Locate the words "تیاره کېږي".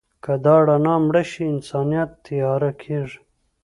2.25-3.19